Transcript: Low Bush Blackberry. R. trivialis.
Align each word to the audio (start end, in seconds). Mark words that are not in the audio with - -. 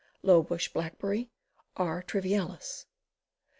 Low 0.23 0.41
Bush 0.41 0.67
Blackberry. 0.67 1.29
R. 1.77 2.01
trivialis. 2.01 2.87